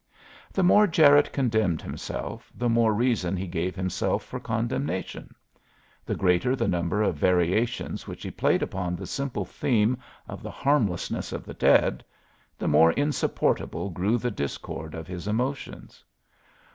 [0.51, 5.35] The more Jarette condemned himself, the more reason he gave himself for condemnation;
[6.07, 10.49] the greater the number of variations which he played upon the simple theme of the
[10.49, 12.03] harmlessness of the dead,
[12.57, 16.03] the more insupportable grew the discord of his emotions.